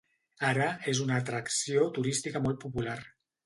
Ara, 0.51 0.69
és 0.93 1.03
una 1.03 1.21
atracció 1.23 1.87
turística 2.01 2.45
molt 2.49 2.61
popular. 2.67 3.01